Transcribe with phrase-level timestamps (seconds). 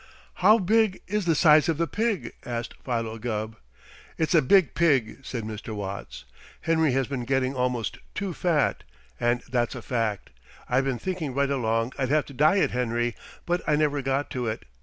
[0.41, 3.57] "How big is the size of the pig?" asked Philo Gubb.
[4.17, 5.75] "It's a big pig," said Mr.
[5.75, 6.25] Watts.
[6.61, 8.83] "Henry has been getting almost too fat,
[9.19, 10.31] and that's a fact.
[10.67, 14.47] I've been thinking right along I'd have to diet Henry, but I never got to
[14.47, 14.65] it.